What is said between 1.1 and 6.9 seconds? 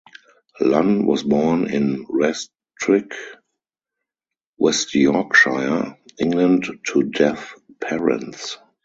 born in Rastrick, West Yorkshire, England